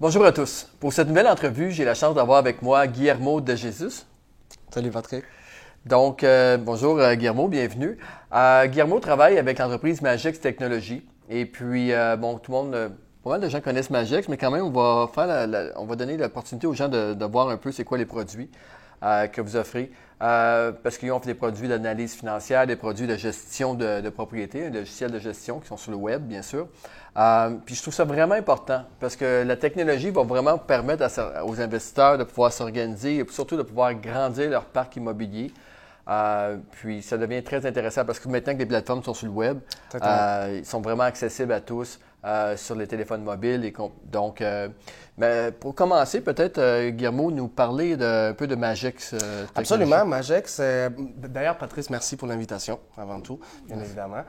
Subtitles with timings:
[0.00, 0.66] Bonjour à tous.
[0.80, 4.02] Pour cette nouvelle entrevue, j'ai la chance d'avoir avec moi Guillermo de Jésus.
[4.72, 5.24] Salut Patrick.
[5.84, 7.98] Donc, euh, bonjour euh, Guillermo, bienvenue.
[8.32, 11.06] Euh, Guillermo travaille avec l'entreprise Magix Technologies.
[11.28, 12.92] Et puis, euh, bon, tout le monde,
[13.22, 15.84] pas mal de gens connaissent Magix, mais quand même, on va, faire la- la- on
[15.84, 18.50] va donner l'opportunité aux gens de, de voir un peu c'est quoi les produits
[19.02, 19.90] euh, que vous offrez.
[20.22, 24.66] Euh, parce qu'ils ont des produits d'analyse financière, des produits de gestion de, de propriété,
[24.66, 26.68] un logiciel de gestion qui sont sur le web, bien sûr.
[27.16, 31.44] Euh, puis je trouve ça vraiment important parce que la technologie va vraiment permettre à
[31.44, 35.52] aux investisseurs de pouvoir s'organiser et surtout de pouvoir grandir leur parc immobilier.
[36.08, 39.32] Euh, puis ça devient très intéressant parce que maintenant que les plateformes sont sur le
[39.32, 39.58] web,
[39.94, 43.64] ils sont vraiment accessibles à tous euh, sur les téléphones mobiles.
[43.64, 43.74] Et
[44.04, 44.68] donc, euh,
[45.16, 49.12] mais pour commencer, peut-être, euh, Guillermo, nous parler de- un peu de Magix.
[49.14, 49.46] euh.
[49.54, 50.58] Absolument, Magex.
[50.60, 54.22] euh, D'ailleurs, Patrice, merci pour l'invitation, avant tout, bien évidemment.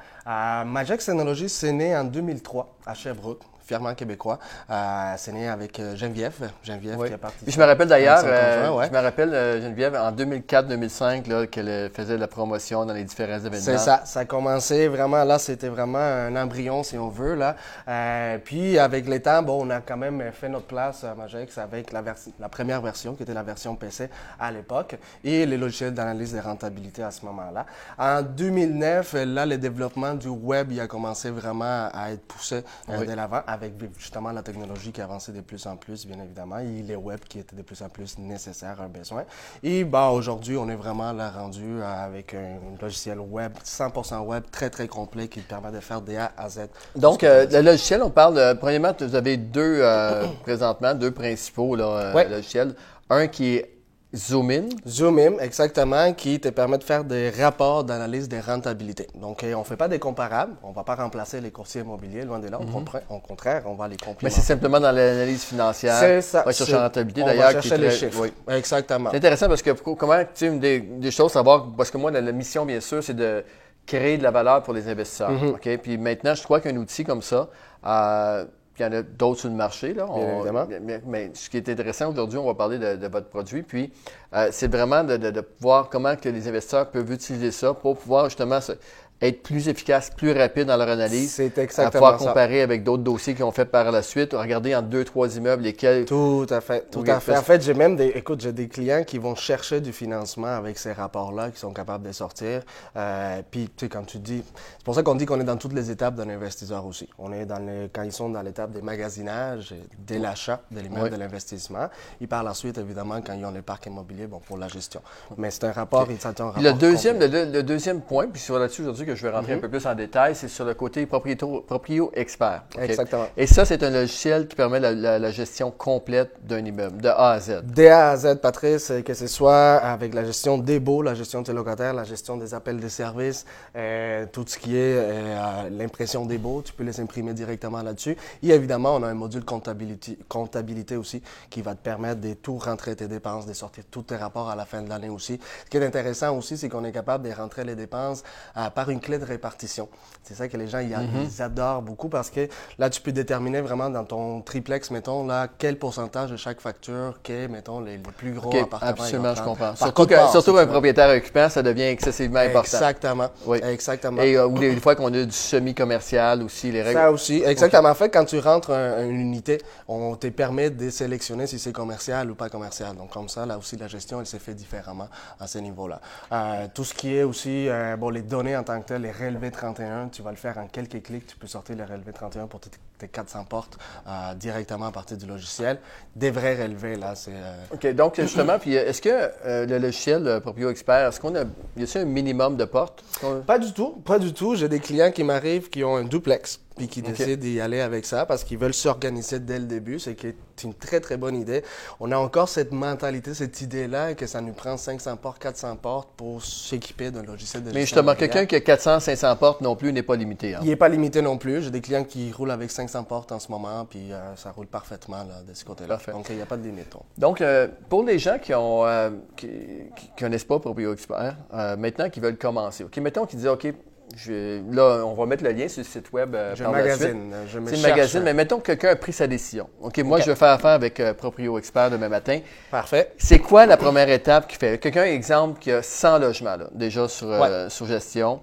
[0.66, 3.42] Magex Technologies, c'est né en 2003 à Sherbrooke,
[3.72, 4.38] fièrement québécois.
[4.70, 7.10] Euh, c'est né avec euh, Geneviève, Geneviève Oui.
[7.10, 7.46] qui partie.
[7.46, 8.88] Puis je me rappelle d'ailleurs, euh, ouais.
[8.88, 12.94] je me rappelle euh, Geneviève en 2004-2005 là, qu'elle euh, faisait de la promotion dans
[12.94, 13.60] les différents événements.
[13.62, 17.56] C'est ça, ça a commencé vraiment, là, c'était vraiment un embryon, si on veut, là.
[17.88, 21.58] Euh, puis, avec les temps, bon, on a quand même fait notre place à Magex
[21.58, 22.04] avec la,
[22.42, 26.42] la première version, qui était la version PC à l'époque, et les logiciels d'analyse des
[26.42, 27.66] rentabilités à ce moment-là.
[27.98, 33.08] En 2009, là, le développement du web, il a commencé vraiment à être poussé Oui.
[33.08, 36.82] de l'avant, avec justement la technologie qui avançait de plus en plus, bien évidemment, et
[36.82, 39.24] les web qui étaient de plus en plus nécessaires, un besoin.
[39.62, 44.44] Et bah, aujourd'hui, on est vraiment là rendu euh, avec un logiciel web, 100% web,
[44.52, 46.62] très très complet qui permet de faire des A à Z.
[46.96, 51.76] Donc, euh, le logiciel, on parle, de, premièrement, vous avez deux, euh, présentement, deux principaux
[51.76, 52.28] là, euh, Ouais.
[52.28, 52.74] logiciels.
[53.10, 53.70] Un qui est
[54.14, 54.64] Zoomin.
[54.86, 59.08] Zoom In, exactement, qui te permet de faire des rapports d'analyse des rentabilités.
[59.16, 61.82] Donc, euh, on ne fait pas des comparables, on ne va pas remplacer les courtiers
[61.82, 62.60] immobiliers, loin de là.
[62.60, 64.36] Au contraire- Au contraire, on va les Mais complémenter.
[64.42, 65.96] c'est simplement dans l'analyse financière.
[65.98, 66.42] C'est ça.
[66.42, 67.52] On va chercher la rentabilité on va d'ailleurs.
[67.52, 68.20] qui est chercher les très- chiffres.
[68.22, 68.34] oui.
[68.54, 69.10] Exactement.
[69.12, 71.98] C'est intéressant parce que comment, tu sais, une des, des choses à savoir, parce que
[71.98, 73.46] moi, la, la mission, bien sûr, c'est de
[73.86, 75.32] créer de la valeur pour les investisseurs.
[75.32, 75.50] Mm-hmm.
[75.56, 75.78] OK?
[75.82, 77.48] Puis maintenant, je crois qu'un outil comme ça,
[77.86, 78.46] euh,
[78.82, 79.94] il y en a d'autres sur le marché.
[79.94, 80.66] Là, Bien évidemment.
[80.82, 83.64] Mais, mais ce qui est intéressant aujourd'hui, on va parler de, de votre produit.
[83.64, 83.92] Puis,
[84.34, 87.98] euh, c'est vraiment de, de, de voir comment que les investisseurs peuvent utiliser ça pour
[87.98, 88.74] pouvoir justement se-
[89.22, 91.32] être plus efficaces, plus rapides dans leur analyse.
[91.34, 92.28] C'est à exactement pouvoir ça.
[92.28, 95.64] comparer avec d'autres dossiers qu'ils ont fait par la suite, regarder en deux, trois immeubles
[95.64, 97.38] lesquels Tout à fait, tout à fait.
[97.38, 100.78] En fait, j'ai même des, écoute, j'ai des clients qui vont chercher du financement avec
[100.80, 102.62] ces rapports-là, qui sont capables de sortir.
[102.98, 104.44] Euh, puis, tu sais, quand tu dis,
[104.78, 107.08] c'est pour ça qu'on dit qu'on est dans toutes les étapes d'un investisseur aussi.
[107.20, 109.74] On est dans le, quand ils sont dans l'étape des magasinages,
[110.08, 111.10] de l'achat de l'immeuble, Oui.
[111.12, 111.90] de l'investissement.
[112.22, 115.02] Et par la suite, évidemment, quand ils ont les parcs immobiliers, bon, pour la gestion.
[115.38, 118.28] Mais c'est un rapport, il s'attend un Puis le rapport deuxième, le, le deuxième point,
[118.28, 119.36] puis sur là-dessus aujourd'hui que je vais Mhm.
[119.36, 122.64] rentrer un peu plus en détail, c'est sur le côté propriéto, proprio expert.
[122.80, 123.28] Exactement.
[123.38, 127.10] Et ça, c'est un logiciel qui permet la, la- la gestion complète d'un immeuble, de
[127.10, 127.62] A à Z.
[127.64, 131.42] De A à Z, Patrice, que ce soit avec la gestion des baux, la gestion
[131.42, 133.46] de tes locataires, la gestion des appels de services,
[133.76, 138.16] euh, tout ce qui est euh, l'impression des baux, tu peux les imprimer directement là-dessus.
[138.44, 142.58] Et évidemment, on a un module comptabilité, comptabilité aussi qui va te permettre de tout
[142.58, 145.40] rentrer tes dépenses, de sortir tous tes rapports à la fin de l'année aussi.
[145.66, 148.24] Ce qui est intéressant aussi, c'est qu'on est capable de rentrer les dépenses
[148.58, 149.90] euh, par une clé de répartition.
[150.24, 152.48] C'est ça que les gens ils, ils adorent beaucoup parce que
[152.80, 157.20] là, tu peux déterminer vraiment dans ton triplex, mettons, là, quel pourcentage de chaque facture
[157.24, 158.92] qu'est, mettons, les, les plus gros OK, appartements.
[158.92, 159.58] absolument, je prendre.
[159.58, 159.76] comprends.
[159.76, 162.62] Surtout, que- part, surtout si un propriétaire occupant, ça devient excessivement important.
[162.78, 163.30] Exactement.
[163.46, 163.60] Oui.
[163.64, 164.22] Exactement.
[164.22, 167.00] Et euh, ou des, des fois qu'on a du semi-commercial aussi, les règles.
[167.00, 167.90] Ça aussi, exactement.
[167.90, 171.72] En fait, quand tu rentres un- une unité, on te permet de sélectionner si c'est
[171.72, 172.96] commercial ou pas commercial.
[172.96, 175.08] Donc, comme ça, là aussi, la gestion, elle s'est fait différemment
[175.40, 176.00] à ce niveau-là.
[176.32, 179.52] Euh, tout ce qui est aussi, euh, bon, les données en tant que les relevés
[179.52, 181.28] 31, tu vas le faire en quelques clics.
[181.28, 182.60] Tu peux sortir les relevés 31 pour
[183.02, 185.80] tes, tes 400 portes euh, directement à partir du logiciel.
[186.16, 187.32] Des vrais relevés, là, c'est...
[187.34, 189.10] euh, OK, donc justement, puis euh, est-ce que
[189.46, 191.44] euh, le logiciel euh, Proprio Expert, est-ce qu'on a,
[191.78, 193.04] y a un minimum de portes?
[193.48, 194.56] Pas du tout, pas du tout.
[194.56, 198.06] J'ai des clients qui m'arrivent qui ont un duplex puis qui décident d'y aller avec
[198.06, 200.00] ça parce qu'ils veulent s'organiser dès le début.
[200.00, 201.64] C'est qui est une très très bonne idée.
[202.00, 206.10] On a encore cette mentalité, cette idée-là que ça nous prend 500 portes, 400 portes
[206.16, 208.30] pour s'équiper d'un logiciel de Mais gestion justement, immobilière.
[208.32, 210.56] quelqu'un qui a 400, 500 portes non plus n'est pas limité.
[210.56, 210.60] hein.
[210.64, 211.62] Il n'est pas limité non plus.
[211.64, 214.68] J'ai des clients qui roulent avec 500 portes en ce moment, puis euh, ça roule
[214.68, 215.98] parfaitement là, de ce côté-là.
[216.12, 216.94] Donc, il n'y a pas de limite.
[217.18, 219.48] Donc, euh, pour les gens qui ont euh, qui,
[219.96, 223.68] qui connaissent pas Proprio Expert, euh, maintenant qui veulent commencer, OK, mettons qu'ils disent, OK,
[224.16, 226.96] je, là, on va mettre le lien sur le site web euh, Je par la
[226.98, 227.14] suite.
[227.14, 229.70] magasine, je me C'est le magazine, mais mettons que quelqu'un a pris sa décision.
[229.82, 232.40] OK, moi, je vais faire affaire avec euh, Proprio Expert demain matin.
[232.70, 233.14] Parfait.
[233.18, 234.78] C'est quoi la première étape qui fait?
[234.80, 238.42] Quelqu'un, exemple, qui a 100 logements, là, déjà sur, euh, sur gestion,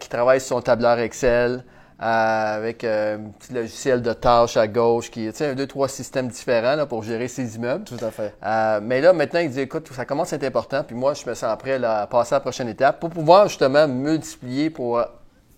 [0.00, 1.62] qui travaille sur son tableur Excel,
[1.98, 6.28] avec un petit logiciel de tâches à gauche qui, tu sais, un, deux, trois systèmes
[6.28, 7.84] différents là, pour gérer ses immeubles.
[7.84, 8.34] Tout à fait.
[8.82, 11.34] mais là, maintenant, il dit, écoute, ça commence à être important, puis moi, je me
[11.34, 15.02] sens prêt à passer à la prochaine étape pour pouvoir justement multiplier pour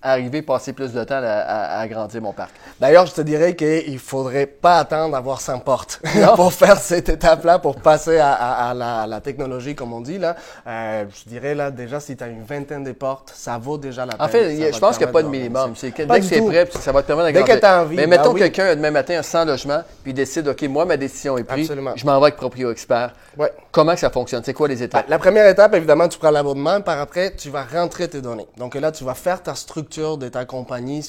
[0.02, 2.50] arriver, passer plus de temps à, agrandir mon parc.
[2.80, 6.00] D'ailleurs, je te dirais qu'il faudrait pas attendre d'avoir 100 portes
[6.36, 10.18] pour faire cette étape-là, pour passer à, la, technologie, comme on dit.
[10.18, 10.36] là.
[10.66, 14.06] Euh, je dirais, là, déjà, si tu as une vingtaine de portes, ça vaut déjà
[14.06, 14.26] la peine.
[14.26, 15.74] En fait, je pense qu'il n'y a pas de minimum.
[15.76, 17.54] C'est dès que c'est prêt, ça va te permettre d'agrandir.
[17.54, 17.96] Dès que tu as envie.
[17.96, 20.96] Mais mettons ben quelqu'un, demain matin, a 100 logements, puis il décide, OK, moi, ma
[20.96, 23.12] décision est prise, je m'en vais avec Proprio Expert.
[23.36, 23.52] Ouais.
[23.70, 24.42] Comment que ça fonctionne?
[24.44, 25.06] C'est quoi les étapes?
[25.06, 26.80] Ben, la première étape, évidemment, tu prends l'abonnement.
[26.80, 28.48] Par après, tu vas rentrer tes données.
[28.56, 31.02] Donc là, tu vas faire ta structure de ta compagnie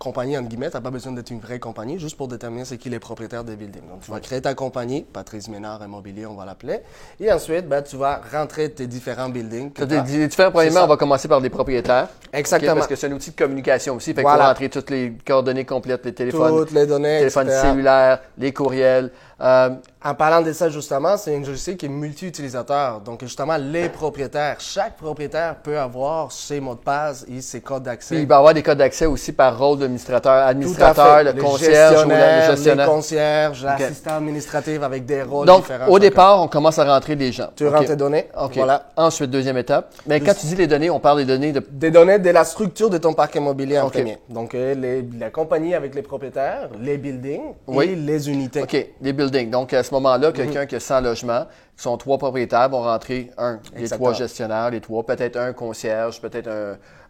[0.00, 2.78] compagnie, entre guillemets, tu n'as pas besoin d'être une vraie compagnie, juste pour déterminer c'est
[2.78, 3.86] qui les propriétaires des buildings.
[3.88, 6.78] Donc, tu vas créer ta compagnie, Patrice Ménard Immobilier, on va l'appeler.
[7.20, 9.72] Et ensuite, ben, tu vas rentrer tes différents buildings.
[9.74, 12.08] Des différents, premièrement, on va commencer par les propriétaires.
[12.32, 12.76] Exactement.
[12.76, 14.14] parce que c'est un outil de communication aussi.
[14.14, 14.48] Fait voilà.
[14.48, 16.64] rentrer toutes les coordonnées complètes, les téléphones.
[16.64, 19.10] Toutes les données, téléphones cellulaires, les courriels.
[19.40, 19.70] Euh,
[20.02, 23.00] en parlant de ça, justement, c'est une logiciel qui est multi-utilisateur.
[23.00, 27.82] Donc, justement, les propriétaires, chaque propriétaire peut avoir ses mots de passe et ses codes
[27.82, 28.16] d'accès.
[28.16, 32.14] il va avoir des codes d'accès aussi par rôle d'administrateur, administrateur, le concierge ou le
[32.46, 32.86] gestionnaire.
[32.86, 35.88] Les concierges, l'assistant administratif avec des rôles Donc, différents.
[35.88, 37.48] au départ, on commence à rentrer des gens.
[37.56, 38.26] Tu rentres tes données.
[38.54, 38.90] Voilà.
[38.96, 39.92] Ensuite, deuxième étape.
[40.06, 41.62] Mais quand tu dis les données, on parle des données de...
[41.70, 44.18] Des données de la structure de ton parc immobilier en premier.
[44.28, 48.62] Donc, euh, les, la compagnie avec les propriétaires, les buildings et les unités.
[48.62, 50.34] OK, les buildings donc, à ce moment-là, mhm.
[50.34, 51.46] quelqu'un qui a 100 logements,
[51.76, 56.48] son trois propriétaires vont rentrer un, les trois gestionnaires, les trois, peut-être un concierge, peut-être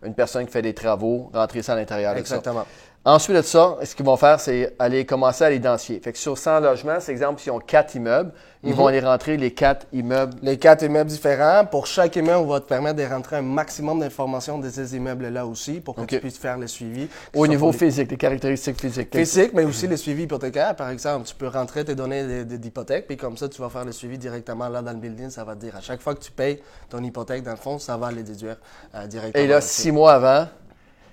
[0.05, 2.17] une personne qui fait des travaux, rentrer ça à l'intérieur.
[2.17, 2.65] Exactement.
[3.03, 5.99] Ensuite de ça, ce qu'ils vont faire, c'est aller commencer à l'identifier.
[6.01, 8.31] Fait que sur 100 logements, c'est exemple, s'ils ont quatre immeubles,
[8.63, 8.89] ils vont mhm.
[8.89, 10.35] aller rentrer les quatre immeubles.
[10.43, 11.65] Les quatre immeubles différents.
[11.65, 15.47] Pour chaque immeuble, on va te permettre de rentrer un maximum d'informations de ces immeubles-là
[15.47, 17.09] aussi pour que tu puisses faire le suivi.
[17.35, 19.17] Au niveau physique, les caractéristiques physiques.
[19.17, 20.77] Physique, mais aussi le suivi hypothécaire.
[20.77, 23.93] Par exemple, tu peux rentrer tes données d'hypothèque, puis comme ça, tu vas faire le
[23.93, 25.31] suivi directement là dans le building.
[25.31, 26.61] Ça va te dire à chaque fois que tu payes
[26.91, 28.57] ton hypothèque, dans le fond, ça va les déduire
[28.95, 29.43] euh, directement.
[29.43, 30.49] Et là, six mois avant,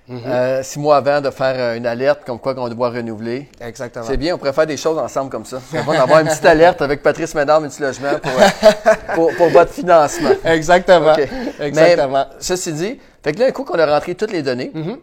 [0.09, 3.49] Euh, six mois avant de faire euh, une alerte comme quoi qu'on doit renouveler.
[3.59, 4.05] Exactement.
[4.05, 5.59] C'est bien, on pourrait faire des choses ensemble comme ça.
[5.73, 9.71] On va avoir une petite alerte avec Patrice Ménard Multilogement pour, euh, pour, pour, votre
[9.71, 10.29] financement.
[10.45, 11.13] Exactement.
[11.59, 12.25] Exactement.
[12.39, 14.97] ceci dit, fait que là, un coup qu'on a rentré toutes les données, mhm.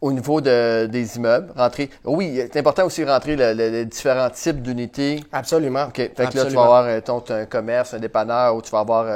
[0.00, 1.88] au niveau de, des immeubles, rentrer.
[2.04, 5.22] Oui, c'est important aussi de rentrer les différents types d'unités.
[5.32, 5.84] Absolument.
[5.84, 5.96] OK.
[5.96, 9.06] Fait que là, tu vas avoir ton, un commerce, un dépanneur, ou tu vas avoir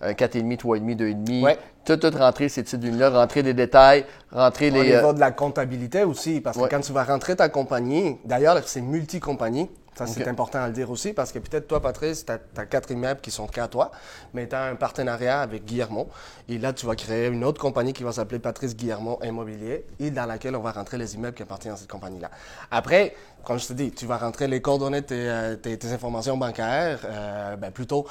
[0.00, 1.42] un 4,5, 3,5, 2,5.
[1.42, 4.80] Ouais tout, tout rentrer ces petites là rentrer des détails, rentrer les.
[4.80, 8.18] Au niveau euh, de la comptabilité aussi, parce que quand tu vas rentrer ta compagnie,
[8.24, 9.68] d'ailleurs, c'est multi-compagnie.
[9.94, 12.90] Ça, c'est important à le dire aussi, parce que peut-être toi, Patrice, tu as, quatre
[12.90, 13.90] immeubles qui sont qu'à toi,
[14.32, 16.08] mais tu as un partenariat avec Guillermo.
[16.48, 20.10] Et là, tu vas créer une autre compagnie qui va s'appeler Patrice Guillermo Immobilier, et
[20.10, 22.30] dans laquelle on va rentrer les immeubles qui appartiennent à cette compagnie-là.
[22.70, 23.14] Après,
[23.44, 27.56] comme je te dis, tu vas rentrer les coordonnées de tes, euh, informations bancaires, euh,
[27.56, 28.06] ben, plutôt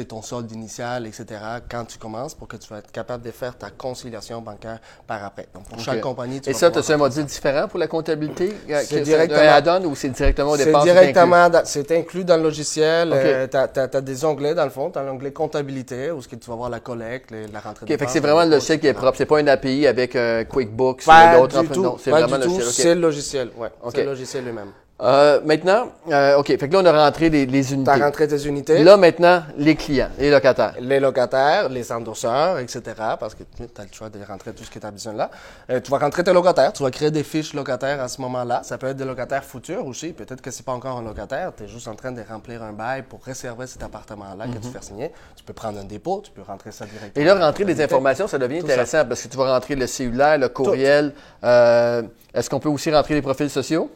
[0.00, 1.26] ton solde initial, etc.,
[1.70, 5.48] quand tu commences pour que tu sois capable de faire ta conciliation bancaire par après.
[5.54, 8.54] Donc, pour chaque compagnie, tu Et ça, tu as un module différent pour la comptabilité?
[8.84, 9.40] C'est directement.
[9.40, 10.82] Un add-on ou c'est directement au départ?
[10.82, 13.10] C'est directement, c'est inclus dans le logiciel.
[13.12, 14.90] Euh, tu as, des onglets dans le fond.
[14.90, 18.44] Tu as l'onglet comptabilité où tu vas voir la collecte, la rentrée de c'est vraiment
[18.44, 19.18] le logiciel qui est propre.
[19.18, 21.96] C'est pas une API avec euh, QuickBooks ou d'autres.
[21.98, 22.72] C'est vraiment le logiciel.
[22.72, 23.68] C'est le logiciel, ouais.
[23.90, 24.70] C'est le logiciel lui-même.
[25.02, 27.90] Euh, maintenant, euh, OK, fait que là, on a rentré les, les unités.
[27.92, 28.84] Tu as rentré tes unités?
[28.84, 30.74] Là, maintenant, les clients, les locataires.
[30.78, 32.82] Les locataires, les endosseurs, etc.,
[33.18, 35.30] parce que tu as le choix de rentrer tout ce que tu as besoin là.
[35.68, 38.62] Euh, tu vas rentrer tes locataires, tu vas créer des fiches locataires à ce moment-là.
[38.62, 40.12] Ça peut être des locataires futurs aussi.
[40.12, 42.72] Peut-être que c'est pas encore un locataire, tu es juste en train de remplir un
[42.72, 44.72] bail pour réserver cet appartement-là que tu mhm.
[44.74, 45.12] fais signer.
[45.34, 47.20] Tu peux prendre un dépôt, tu peux rentrer ça directement.
[47.20, 50.38] Et là, rentrer des informations, ça devient intéressant parce que tu vas rentrer le cellulaire,
[50.38, 51.12] le courriel.
[51.42, 53.90] Euh, est-ce qu'on peut aussi rentrer les profils sociaux?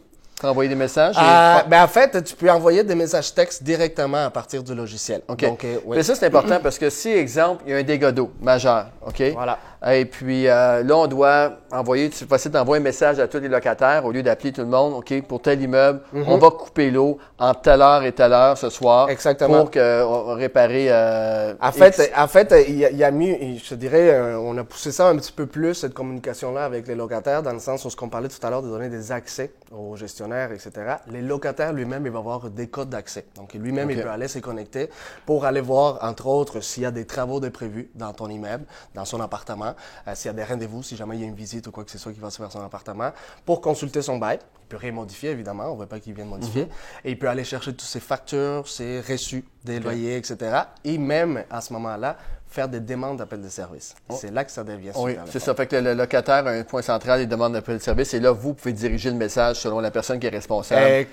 [0.46, 1.16] Envoyer des messages?
[1.18, 5.22] Euh, ben en fait, tu peux envoyer des messages textes directement à partir du logiciel.
[5.28, 5.40] OK?
[5.40, 8.12] Donc, euh, Mais ça, c'est important parce que si, exemple, il y a un dégât
[8.12, 9.22] d'eau majeur, OK?
[9.34, 9.58] Voilà.
[9.86, 13.48] Et puis euh, là, on doit envoyer, c'est facile d'envoyer un message à tous les
[13.48, 16.24] locataires au lieu d'appeler tout le monde, OK, pour tel immeuble, mhm.
[16.26, 19.08] on va couper l'eau en telle heure et telle heure ce soir.
[19.08, 19.60] Exactement.
[19.60, 20.90] Pour que, réparer.
[21.60, 24.64] en, fait, en fait, il y, a, il y a mieux, je dirais, on a
[24.64, 27.90] poussé ça un petit peu plus, cette communication-là avec les locataires, dans le sens où
[27.90, 30.96] ce qu'on parlait tout à l'heure de donner des accès aux gestionnaires, etc.
[31.08, 33.26] Les locataires lui-même, il va avoir des codes d'accès.
[33.34, 34.90] Donc lui-même, il peut aller se connecter
[35.26, 38.64] pour aller voir, entre autres, s'il y a des travaux de prévus dans ton immeuble,
[38.94, 39.74] dans son appartement,
[40.06, 41.84] euh, s'il y a des rendez-vous, si jamais il y a une visite ou quoi
[41.84, 43.10] que ce soit qui va se faire dans son appartement,
[43.44, 44.38] pour consulter son bail.
[44.64, 46.64] Il peut rien modifier, évidemment, on ne veut pas qu'il vienne modifier.
[46.64, 46.70] Mhm.
[47.04, 50.62] Et il peut aller chercher toutes ses factures, ses reçus des loyers, etc.
[50.84, 52.18] Et même, à ce moment-là,
[52.50, 53.94] faire des demandes d'appel de service.
[54.10, 55.02] C'est là que ça devient super.
[55.02, 55.54] Oui, c'est ça.
[55.54, 58.14] Fait que le locataire a un point central et demande d'appel de service.
[58.14, 60.80] Et là, vous pouvez diriger le message selon la personne qui est responsable.
[60.86, 61.10] Ex-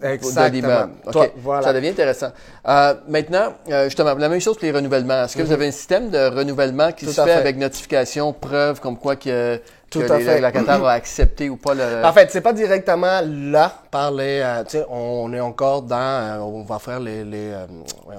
[0.00, 0.86] de- de Exactement.
[1.06, 1.12] OK.
[1.12, 1.62] Toi, voilà.
[1.62, 2.30] Ça devient intéressant.
[2.68, 5.24] Euh, maintenant, euh, justement, la même chose pour les renouvellements.
[5.24, 7.32] Est-ce que vous avez un système de renouvellement qui Tout se fait.
[7.32, 9.60] avec notification, preuve, comme quoi que,
[9.90, 10.36] Tout que à les- fait.
[10.36, 12.04] le locataire a accepté ou pas le...
[12.04, 14.40] En fait, c'est pas directement là par les.
[14.44, 15.96] euh, tu sais, on est encore dans.
[15.96, 17.66] euh, on va faire les, les, euh,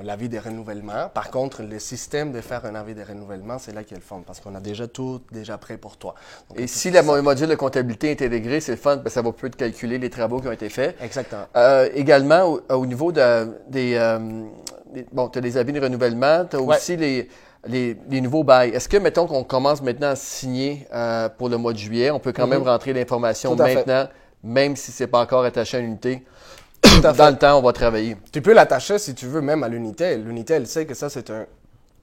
[0.04, 1.10] l'avis des renouvellements.
[1.14, 4.00] Par contre, le système de faire un avis des renouvellements, c'est là qu'il y a
[4.00, 6.16] le fond parce qu'on a déjà tout déjà prêt pour toi.
[6.50, 9.10] Donc, Et si le mo- module de comptabilité est intégré, c'est le fun, parce que
[9.12, 10.96] ça va peut calculer les travaux qui ont été faits.
[11.02, 11.44] Exactement.
[11.56, 14.18] Euh, également, au, au niveau de, des, euh,
[14.94, 16.76] des- bon, tu as les avis de renouvellement, tu as Ouais.
[16.78, 17.30] aussi les,
[17.68, 18.70] les, les nouveaux bails.
[18.72, 22.20] Est-ce que, mettons qu'on commence maintenant à signer euh, pour le mois de juillet, on
[22.20, 23.58] peut quand même rentrer l'information Mhm.
[23.66, 23.75] Fait.
[23.75, 24.08] maintenant,
[24.44, 26.24] même si c'est pas encore attaché à une unité?
[26.84, 27.18] à fait.
[27.18, 28.16] Dans le temps, on va travailler.
[28.32, 30.16] Tu peux l'attacher si tu veux même à l'unité.
[30.18, 31.46] L'unité, elle sait que ça, c'est un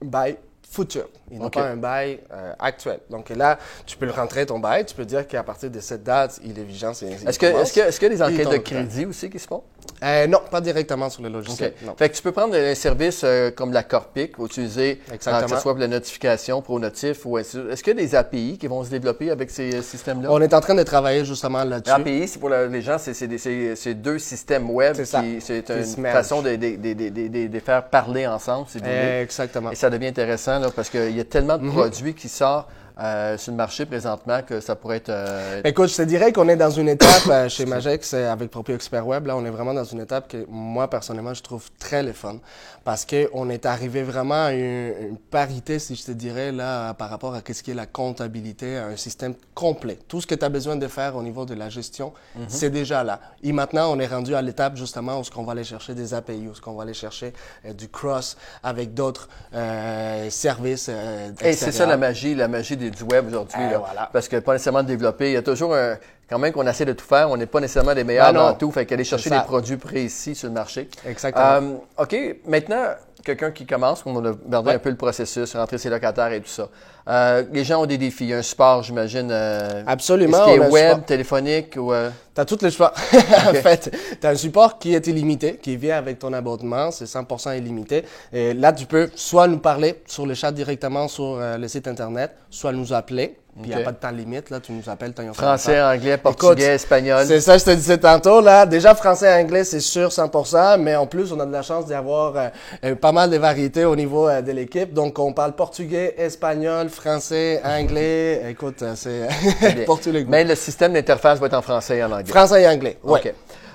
[0.01, 0.37] bail
[0.69, 1.53] futur et non Ok.
[1.53, 2.99] pas un bail euh, actuel.
[3.09, 6.03] Donc là, tu peux le rentrer ton bail, tu peux dire qu'à partir de cette
[6.03, 6.91] date, il est vigent.
[6.91, 9.39] Est-ce que, est-ce que, est-ce qu'il y a des Il enquêtes de crédit aussi qui
[9.39, 9.63] se font?
[10.03, 11.73] Euh, non, pas directement sur le logiciel.
[11.97, 15.57] Fait que tu peux prendre un service euh, comme la Corpic, utiliser euh, que ce
[15.57, 17.73] soit pour la notification, ProNotif ou ainsi de suite.
[17.73, 20.29] Est-ce qu'il y a des API qui vont se développer avec ces euh, systèmes-là?
[20.31, 21.93] On est en train de travailler justement là-dessus.
[21.93, 24.95] API, c'est pour la- les gens, c'est- deux systèmes web.
[25.03, 25.53] C'est qui-
[25.97, 28.85] une façon de, de, de, de, faire parler ensemble, si vous.
[28.85, 29.71] Exactement.
[29.71, 31.71] Et ça devient intéressant là, parce qu'il y a tellement de Mhm.
[31.73, 32.67] produits qui sortent
[32.99, 35.09] euh, sur le marché présentement que ça pourrait être.
[35.09, 38.49] euh, Écoute, je te dirais qu'on est dans une étape euh, chez Magex euh, avec
[38.49, 39.27] Proprio Expert Web.
[39.27, 42.37] Là, on est vraiment dans une étape que moi, personnellement, je trouve très le fun.
[42.83, 47.09] Parce qu'on est arrivé vraiment à une, une parité, si je te dirais, là, par
[47.09, 49.99] rapport à ce qui est la comptabilité, à un système complet.
[50.07, 52.13] Tout ce que tu as besoin de faire au niveau de la gestion,
[52.47, 53.19] c'est déjà là.
[53.43, 56.13] Et maintenant, on est rendu à l'étape, justement, où ce qu'on va aller chercher des
[56.13, 57.33] API, où ce qu'on va aller chercher
[57.65, 62.77] euh, du cross avec d'autres euh, services euh, Hey, c'est ça la magie, la magie
[62.77, 63.59] des- du web aujourd'hui.
[63.59, 63.77] Eh, là.
[63.79, 64.09] voilà.
[64.11, 65.29] Parce que pas nécessairement développer.
[65.29, 65.97] Il y a toujours un.
[66.29, 68.53] Quand même qu'on essaie de tout faire, on n'est pas nécessairement les meilleurs Ben dans
[68.53, 68.69] tout.
[68.71, 70.89] Fait qu'aller chercher des produits précis sur le marché.
[71.05, 71.45] Exactement.
[71.45, 72.15] Euh, OK.
[72.45, 72.83] Maintenant,
[73.23, 74.75] quelqu'un qui commence, on a regardé Ouais.
[74.75, 76.67] un peu le processus, rentrer ses locataires et tout ça.
[77.09, 78.33] Euh, les gens ont des défis.
[78.33, 79.29] Un support, j'imagine.
[79.31, 81.05] euh, Absolument, Est-ce qu'il a est web, support.
[81.05, 81.93] téléphonique ou.
[81.93, 82.93] euh, Tu as tous les choix.
[83.13, 87.05] en fait, tu as un support qui est illimité, qui vient avec ton abonnement, c'est
[87.05, 88.03] 100% illimité.
[88.33, 91.87] Et là, tu peux soit nous parler sur le chat directement sur euh, le site
[91.87, 93.37] internet, soit nous appeler.
[93.61, 95.13] Puis il n'y a pas de temps limite, là, tu nous appelles.
[95.17, 97.25] un Français, anglais, portugais, espagnol.
[97.25, 98.65] C'est ça, je te disais tantôt, là.
[98.65, 101.87] Déjà, français et anglais, c'est sûr 100%, mais en plus, on a de la chance
[101.87, 102.47] d'avoir euh,
[102.85, 104.93] euh, pas mal de variétés au niveau euh, de l'équipe.
[104.93, 108.43] Donc, on parle portugais, espagnol, français, anglais.
[108.49, 109.27] Écoute, c'est
[109.59, 109.83] Bien.
[109.85, 110.31] pour tous les goûts.
[110.31, 112.25] Mais le système d'interface va être en français et en anglais.
[112.27, 113.19] Français et anglais, ouais.
[113.19, 113.33] OK.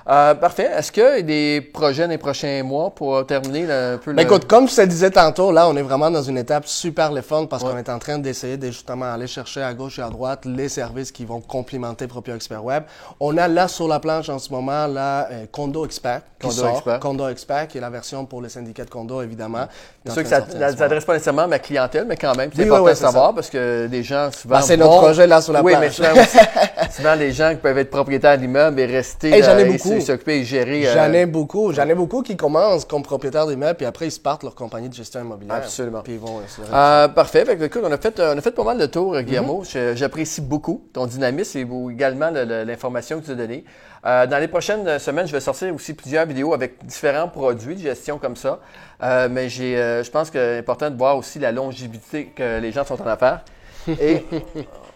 [0.09, 0.69] Euh, parfait.
[0.77, 4.11] Est-ce qu'il y a des projets dans les prochains mois pour terminer là, un peu
[4.11, 4.27] Ben le...
[4.27, 7.21] écoute, comme je te disais tantôt, là, on est vraiment dans une étape super le
[7.21, 10.09] fun parce qu'on est en train d'essayer de justement aller chercher à gauche et à
[10.09, 12.83] droite les services qui vont complimenter Proprio Expert Web.
[13.21, 16.61] On a là sur la planche en ce moment, là, euh, Condo Expert qui Condo
[16.61, 16.69] sort.
[16.75, 16.99] Expert.
[16.99, 19.67] Condo Expert, qui est la version pour les syndicats de condo, évidemment.
[20.05, 22.63] C'est sûr que ça ne s'adresse pas nécessairement à ma clientèle, mais quand même, c'est
[22.63, 24.55] Oui, important oui, oui, de savoir parce que des gens souvent.
[24.55, 25.99] Ben, c'est notre vont- projet, là, sur la oui, planche.
[26.01, 26.09] mais
[26.93, 29.99] souvent, les gens qui peuvent être propriétaires d'immeubles et rester Hey, j'en ai là, et
[30.01, 30.87] s'occuper et gérer.
[30.87, 31.73] euh, J'en ai beaucoup.
[31.73, 34.89] J'en ai beaucoup qui commencent comme propriétaires d'immeubles, puis après, ils se partent leur compagnie
[34.89, 35.55] de gestion immobilière.
[35.55, 36.01] Absolument.
[36.01, 36.39] Puis ils vont...
[36.39, 37.45] euh, Euh, parfait.
[37.45, 39.19] Fait que, écoute, on a fait, euh, on a fait pas mal de tours, euh,
[39.19, 39.25] Mhm.
[39.25, 39.63] Guillermo.
[39.63, 43.63] Je- J'apprécie beaucoup ton dynamisme et également le- le- l'information que tu as donnée.
[44.05, 47.75] Euh, dans les prochaines euh, semaines, je vais sortir aussi plusieurs vidéos avec différents produits
[47.75, 48.59] de gestion comme ça.
[49.01, 52.59] Euh, mais j'ai, euh, je pense que c'est important de voir aussi la longévité que
[52.59, 53.41] les gens sont en affaires.
[53.87, 54.23] Et,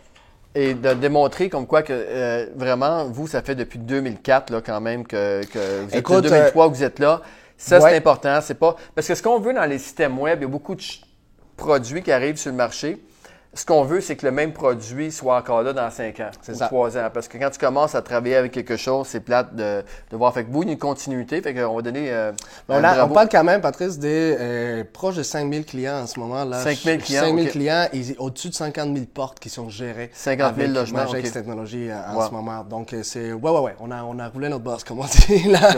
[0.55, 4.81] et de démontrer comme quoi que euh, vraiment, vous, ça fait depuis 2004 là, quand
[4.81, 7.21] même que, que vous êtes Écoute, de 2003 que vous êtes là.
[7.57, 7.89] Ça, ouais.
[7.89, 8.39] c'est important.
[8.41, 10.75] C'est pas parce que ce qu'on veut dans les systèmes web, il y a beaucoup
[10.75, 10.83] de
[11.55, 13.01] produits qui arrivent sur le marché.
[13.53, 16.53] Ce qu'on veut, c'est que le même produit soit encore là dans 5 ans ou
[16.53, 16.65] ça.
[16.67, 17.09] 3 ans.
[17.11, 20.31] Parce que quand tu commences à travailler avec quelque chose, c'est plate de, de voir.
[20.33, 21.41] Fait que vous, il y a une continuité.
[21.41, 22.11] Fait qu'on va donner.
[22.11, 22.31] Euh,
[22.69, 26.45] On, a- parle quand même, Patrice, des euh, proches de 5000 clients en ce moment.
[26.45, 26.61] Là.
[26.61, 27.51] 5000 clients, 5000 ok.
[27.51, 30.11] clients et au-dessus de 50 000 portes qui sont gérées.
[30.13, 31.33] 50 000 avec logements, Magex ok.
[31.33, 32.27] Technologies euh, en Wow.
[32.27, 32.63] ce moment.
[32.63, 33.31] Donc, euh, c'est.
[33.33, 33.75] Ouais, ouais, ouais.
[33.79, 35.43] On a, on a roulé notre boss, comme on dit.
[35.49, 35.71] Là.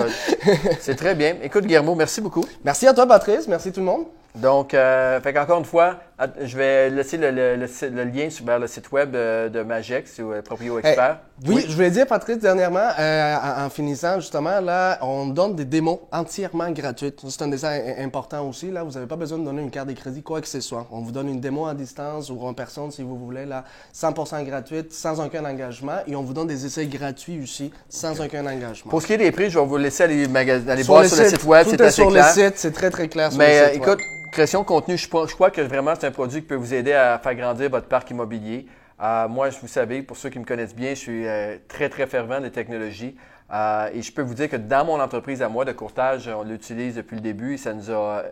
[0.82, 1.36] c'est très bien.
[1.44, 2.44] Écoute, Guillermo, merci beaucoup.
[2.66, 3.48] Merci à toi, Patrice.
[3.48, 4.06] Merci tout le monde.
[4.36, 5.96] Donc, euh, fait qu'encore une fois,
[6.42, 11.20] je vais laisser le, lien vers le site web de Magex ou Proprio Expert.
[11.48, 16.70] oui, je voulais dire, Patrice, dernièrement, en, finissant, justement, là, on donne des démos entièrement
[16.72, 17.22] gratuites.
[17.28, 18.70] C'est un détail important aussi.
[18.72, 20.88] Là, vous n'avez pas besoin de donner une carte de crédit, quoi que ce soit.
[20.92, 23.64] On vous donne une démo à distance ou en personne, si vous voulez, là,
[23.96, 26.00] 100% gratuite, sans aucun engagement.
[26.08, 28.90] Et on vous donne des essais gratuits aussi, sans aucun engagement.
[28.90, 31.30] Pour ce qui est des prix, je vais vous laisser aller, aller voir sur le
[31.30, 31.68] site web.
[31.70, 34.00] C'est assez sur le site, c'est très, très clair sur Mais, le site écoute,
[34.32, 37.20] création de contenu, je, crois que vraiment c'est un produit qui peut vous aider à
[37.20, 38.68] faire grandir votre parc immobilier.
[39.02, 42.06] Euh, moi, vous savez, pour ceux qui me connaissent bien, je suis euh, très, très
[42.06, 43.16] fervent des technologies.
[43.52, 46.44] Euh, et je peux vous dire que dans mon entreprise à moi de courtage, on
[46.44, 48.24] l'utilise depuis le début et ça nous a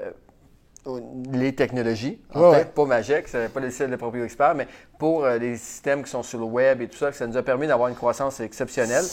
[1.32, 4.68] les technologies, en fait, pas Magec, c'est pas le site de Proprio Expert, mais
[4.98, 7.44] pour euh, les systèmes qui sont sur le web et tout ça, ça nous a
[7.44, 9.04] permis d'avoir une croissance exceptionnelle.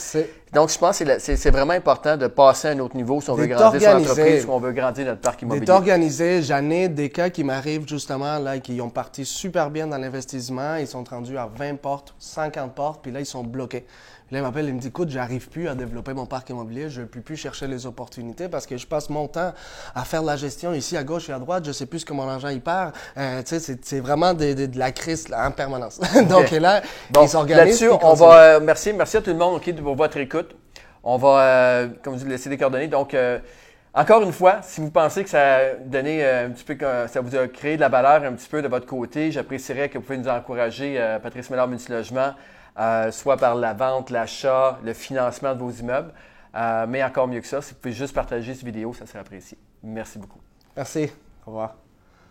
[0.53, 3.35] Donc, je pense que c'est vraiment important de passer à un autre niveau si on
[3.35, 5.65] veut grandir son entreprise, si on veut grandir notre parc immobilier.
[5.65, 6.41] D'être organisé.
[6.41, 10.75] J'en ai des cas qui m'arrivent justement là, qui ont parti super bien dans l'investissement.
[10.75, 13.85] Ils sont rendus à 20 portes, 50 portes, puis là, ils sont bloqués.
[14.31, 17.01] Là, il m'appelle, il me dit Écoute, j'arrive plus à développer mon parc immobilier, je
[17.01, 19.53] ne peux plus chercher les opportunités parce que je passe mon temps
[19.93, 21.99] à faire de la gestion ici à gauche et à droite, je ne sais plus
[21.99, 22.91] ce que mon argent y part.
[23.17, 25.99] Euh, tu sais, c'est vraiment de, la crise en permanence.
[26.29, 26.81] Donc là,
[27.21, 27.79] ils s'organisent.
[27.81, 28.55] Là-dessus, on va.
[28.55, 30.55] Euh, merci, merci à tout le monde pour votre écoute.
[31.03, 32.87] On va, euh, comme vous laisser des coordonnées.
[32.87, 33.15] Donc,
[33.93, 36.75] encore une fois, si vous pensez que ça a donné un petit peu,
[37.07, 39.99] ça vous a créé de la valeur un petit peu de votre côté, j'apprécierais que
[39.99, 42.33] vous pouvez nous encourager, Patrice Mellard Multilogement,
[42.77, 46.11] euh, soit par la vente, l'achat, le financement de vos immeubles.
[46.55, 49.19] Euh, mais encore mieux que ça, si vous pouvez juste partager cette vidéo, ça serait
[49.19, 49.57] apprécié.
[49.83, 50.39] Merci beaucoup.
[50.75, 51.11] Merci.
[51.45, 51.84] Au revoir.